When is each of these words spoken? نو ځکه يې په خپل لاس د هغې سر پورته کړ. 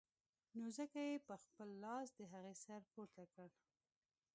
نو 0.57 0.65
ځکه 0.77 0.99
يې 1.09 1.17
په 1.27 1.35
خپل 1.43 1.69
لاس 1.83 2.07
د 2.15 2.19
هغې 2.31 2.53
سر 2.63 2.79
پورته 2.93 3.23
کړ. 3.33 3.49